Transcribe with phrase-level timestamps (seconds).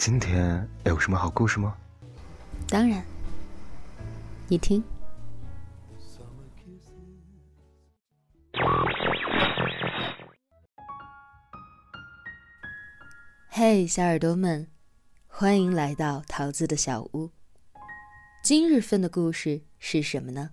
[0.00, 1.76] 今天有什么好故事吗？
[2.66, 3.04] 当然，
[4.48, 4.82] 你听。
[13.50, 14.66] 嘿，小耳朵们，
[15.26, 17.30] 欢迎来到桃子的小屋。
[18.42, 20.52] 今日份的故事是什么呢？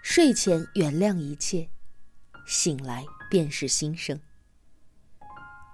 [0.00, 1.68] 睡前原谅一切，
[2.46, 4.20] 醒来便是新生。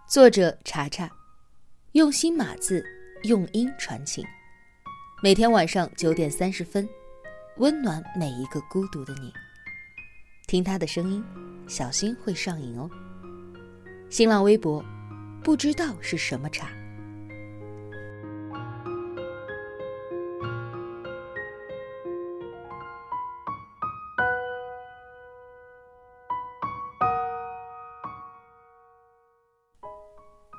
[0.09, 1.11] 作者查查，
[1.95, 2.85] 用心码字，
[3.25, 4.25] 用音传情。
[5.21, 6.89] 每天晚上九点三十分，
[7.57, 9.33] 温暖每一个孤独的你。
[10.47, 11.25] 听他的声音，
[11.67, 12.89] 小心会上瘾哦。
[14.09, 14.85] 新浪微博，
[15.43, 16.69] 不知道是什么茶。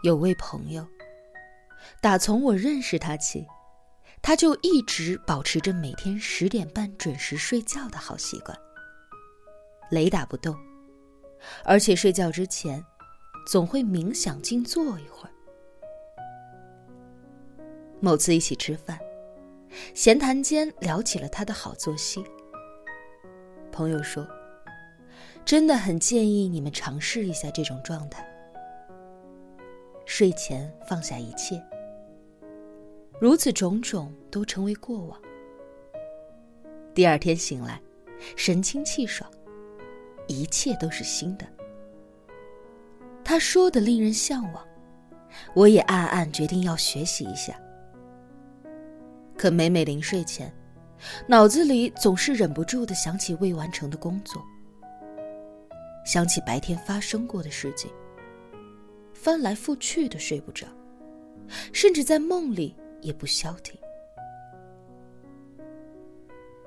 [0.04, 0.86] 有位朋友，
[2.02, 3.46] 打从我认识他起，
[4.24, 8.58] 他就一直保持着每天十点半准时睡觉的好习惯，
[9.92, 10.58] 雷打不动，
[11.64, 12.84] 而且睡觉之前
[13.46, 15.32] 总会冥想静坐一会儿。
[18.00, 19.00] 某次一起吃饭，
[19.94, 22.26] 闲谈间聊起了他的好作息，
[23.72, 24.28] 朋友说
[25.46, 28.28] ：“真的很建议你们尝试一下这种状态。”
[30.08, 31.64] 睡前放下一切，
[33.22, 35.22] 如此种种都成为过往。
[36.92, 37.80] 第二天醒来，
[38.36, 39.30] 神清气爽，
[40.28, 41.46] 一切都是新的。
[43.24, 44.68] 他说的令人向往，
[45.54, 47.56] 我也暗暗决定要学习一下。
[49.38, 50.52] 可每每临睡前，
[51.28, 54.44] 脑子里总是忍不住的想起未完成的工作，
[56.08, 57.92] 想起白天发生过的事情。
[59.14, 60.66] 翻来覆去的睡不着，
[61.72, 63.80] 甚至在梦里也不消停。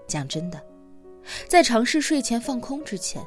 [0.07, 0.63] 讲真的，
[1.49, 3.25] 在尝试睡前放空之前，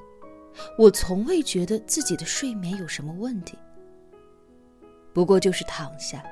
[0.77, 3.57] 我从未觉得自己的睡眠有什么问题。
[5.13, 6.23] 不过就是躺下，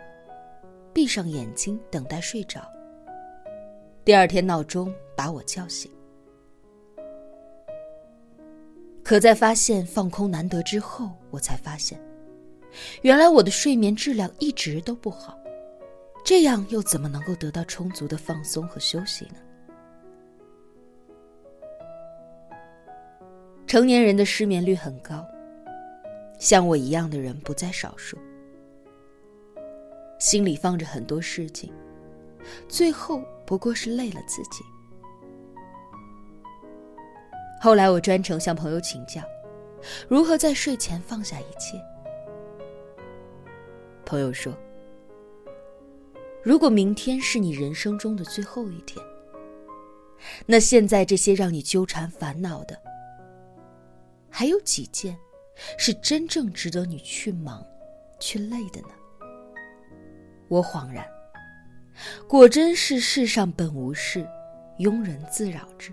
[0.94, 2.62] 闭上眼睛等待睡着。
[4.03, 5.91] 第二天闹钟把我叫醒。
[9.03, 12.00] 可在发现放空难得之后，我才发现。
[13.02, 15.38] 原来我的睡眠质量一直都不好，
[16.25, 19.36] 这样又怎么能够得到充足的放松和休息呢？
[23.68, 25.24] 成年人的失眠率很高，
[26.40, 28.18] 像我一样的人不在少数。
[30.18, 31.72] 心里放着很多事情，
[32.68, 34.64] 最后不过是累了自己。
[37.62, 39.22] 后来我专程向朋友请教，
[40.08, 41.80] 如何在睡前放下一切。
[44.03, 44.52] 朋友说
[46.45, 49.03] ：“如果明天是你人生中的最后一天，
[50.45, 52.79] 那现在这些让你纠缠烦恼的，
[54.29, 55.17] 还有几件
[55.75, 57.66] 是真正值得你去忙、
[58.19, 58.89] 去累的呢？”
[60.47, 61.03] 我恍然，
[62.28, 64.23] 果真是世上本无事，
[64.78, 65.91] 庸人自扰之。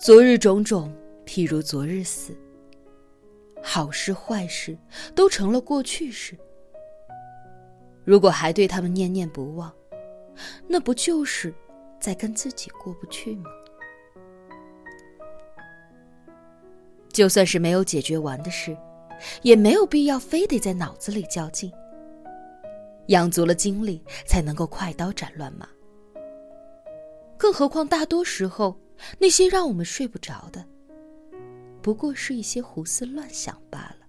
[0.00, 0.92] 昨日种种，
[1.24, 2.36] 譬如昨日死。
[3.62, 4.76] 好事坏事
[5.14, 6.36] 都成了过去式。
[8.10, 9.72] 如果还对他们念念不忘，
[10.66, 11.54] 那不就是
[12.00, 13.44] 在跟自己过不去吗？
[17.12, 18.76] 就算是没有解决完的事，
[19.42, 21.70] 也没有必要非得在脑子里较劲。
[23.06, 25.68] 养足了精力，才能够快刀斩乱麻。
[27.38, 28.76] 更何况，大多时候
[29.20, 30.66] 那些让我们睡不着的。
[31.80, 33.99] 不过是一些胡思乱想罢了。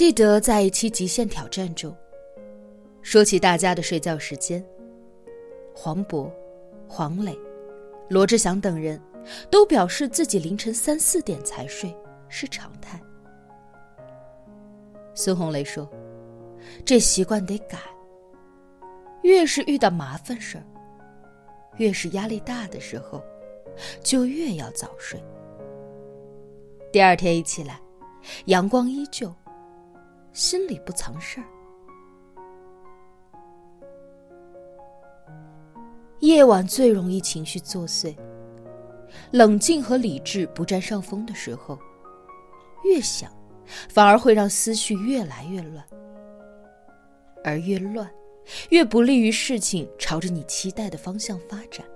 [0.00, 1.94] 记得在一期极限挑战中，
[3.02, 4.64] 说起大家的睡觉时间，
[5.74, 6.32] 黄渤、
[6.88, 7.38] 黄磊、
[8.08, 8.98] 罗志祥等人
[9.50, 11.94] 都表示自己凌晨三四点才睡
[12.30, 12.98] 是常态。
[15.14, 15.86] 孙红雷说
[16.82, 17.76] ：“这习惯得改。”
[19.20, 20.64] 越是遇到麻烦事儿，
[21.76, 23.22] 越是压力大的时候，
[24.02, 25.22] 就越要早睡。
[26.90, 27.78] 第二天一起来，
[28.46, 29.30] 阳光依旧，
[30.32, 31.46] 心里不藏事儿。
[36.20, 38.14] 夜晚最容易情绪作祟，
[39.32, 41.78] 冷静和理智不占上风的时候，
[42.84, 43.32] 越想，
[43.88, 45.84] 反而会让思绪越来越乱，
[47.42, 48.10] 而越乱。
[48.70, 51.86] 越不利于事情朝着你期待的方向发展。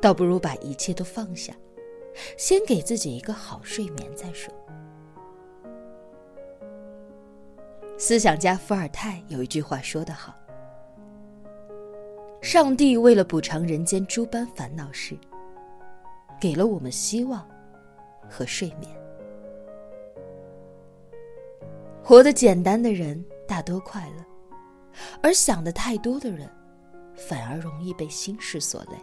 [0.00, 1.54] 倒不如把一切都放下，
[2.36, 4.52] 先给自己一个好睡眠再说。
[8.00, 10.32] 思想家伏尔泰有一句话说得好
[12.40, 15.18] ：“上帝为了补偿人间诸般烦恼事，
[16.40, 17.44] 给了我们希望
[18.30, 18.88] 和睡眠。
[22.04, 24.24] 活得简单的人大多快乐，
[25.20, 26.48] 而想的太多的人，
[27.16, 28.96] 反而容易被心事所累。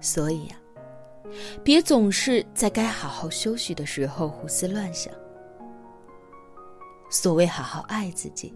[0.00, 0.56] 所以呀，
[1.62, 5.12] 别总是在该好好休息的时候胡思乱想。”
[7.10, 8.54] 所谓好好爱自己，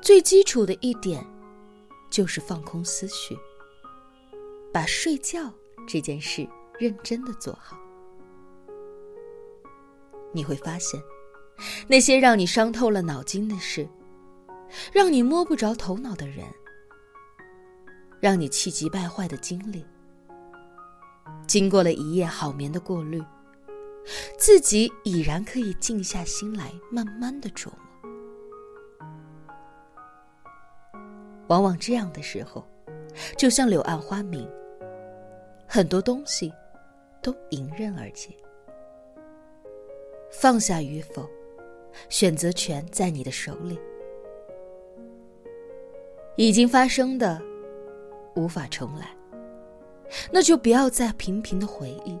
[0.00, 1.24] 最基础的一点，
[2.10, 3.38] 就是放空思绪，
[4.72, 5.52] 把睡觉
[5.86, 6.48] 这件事
[6.78, 7.76] 认真的做好。
[10.32, 11.00] 你会发现，
[11.86, 13.86] 那些让你伤透了脑筋的事，
[14.90, 16.46] 让你摸不着头脑的人，
[18.20, 19.84] 让你气急败坏的经历，
[21.46, 23.22] 经过了一夜好眠的过滤。
[24.38, 27.76] 自己已然可以静下心来，慢慢的琢磨。
[31.48, 32.64] 往往这样的时候，
[33.36, 34.48] 就像柳暗花明，
[35.66, 36.52] 很多东西
[37.20, 38.30] 都迎刃而解。
[40.30, 41.28] 放下与否，
[42.08, 43.78] 选择权在你的手里。
[46.36, 47.42] 已经发生的，
[48.36, 49.14] 无法重来，
[50.32, 52.18] 那就不要再频频的回忆。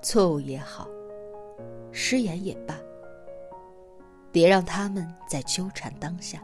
[0.00, 0.88] 错误也好，
[1.90, 2.78] 失言也罢，
[4.30, 6.42] 别让他们再纠缠当下，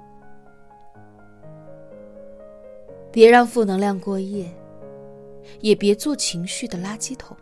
[3.12, 4.52] 别让负能量过夜，
[5.60, 7.36] 也别做情绪的垃圾桶。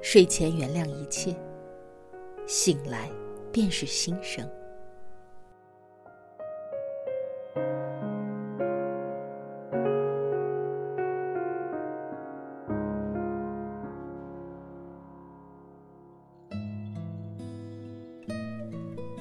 [0.00, 1.36] 睡前原谅一切，
[2.46, 3.10] 醒来
[3.52, 4.48] 便是新生。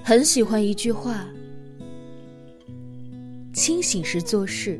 [0.07, 1.27] 很喜欢一句话：
[3.54, 4.80] 清醒时做事，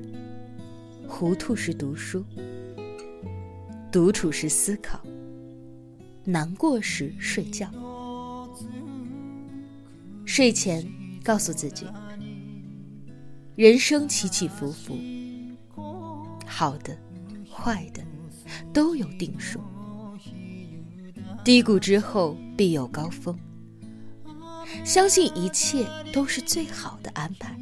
[1.06, 2.24] 糊涂时读书，
[3.92, 5.02] 独处时思考，
[6.24, 7.70] 难过时睡觉。
[10.26, 10.90] 睡前
[11.26, 11.86] 告诉自己：
[13.58, 14.98] 人生起起伏伏，
[16.46, 16.98] 好的、
[17.52, 18.02] 坏的
[18.72, 19.60] 都有定数，
[21.44, 23.38] 低谷之后必有高峰。
[24.84, 27.56] 相信一切都是最好的安排，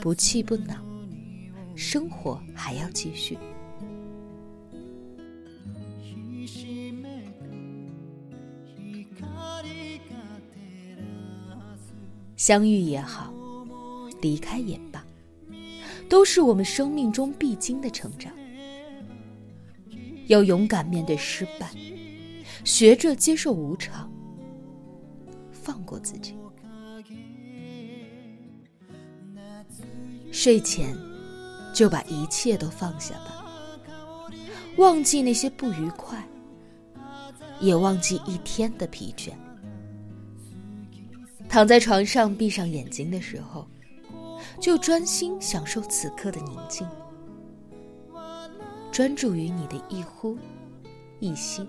[0.00, 0.74] 不气不恼，
[1.74, 3.38] 生活还要继续。
[12.36, 13.32] 相遇也好，
[14.22, 15.04] 离开也罢，
[16.08, 18.32] 都是我们生命中必经的成长。
[20.26, 21.70] 要勇敢面对失败，
[22.64, 24.10] 学着接受无常。
[25.70, 26.36] 放过自己，
[30.32, 30.96] 睡前
[31.72, 33.44] 就把一切都放下吧，
[34.78, 36.26] 忘记那些不愉快，
[37.60, 39.30] 也忘记一天的疲倦。
[41.48, 43.64] 躺在床上闭上眼睛的时候，
[44.58, 46.84] 就专心享受此刻的宁静，
[48.90, 50.36] 专注于你的一呼
[51.20, 51.64] 一吸，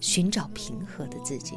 [0.00, 1.56] 寻找平和的自己。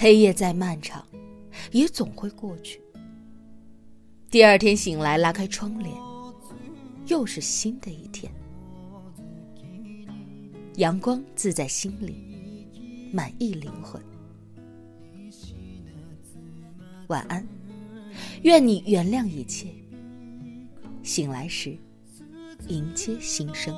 [0.00, 1.04] 黑夜再漫长，
[1.72, 2.80] 也总会过去。
[4.30, 5.92] 第二天醒来，拉开窗帘，
[7.08, 8.32] 又是新的一天。
[10.76, 14.00] 阳光自在心里，满意灵魂。
[17.08, 17.44] 晚安，
[18.42, 19.66] 愿你原谅一切。
[21.02, 21.76] 醒来时，
[22.68, 23.74] 迎接新生。